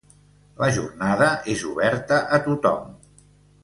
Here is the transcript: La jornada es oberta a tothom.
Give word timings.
La 0.61 0.69
jornada 0.77 1.29
es 1.55 1.63
oberta 1.75 2.21
a 2.39 2.43
tothom. 2.51 2.93